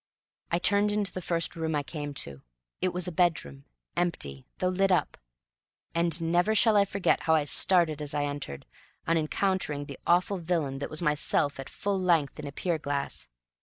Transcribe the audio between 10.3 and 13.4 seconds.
villain that was myself at full length in a pier glass!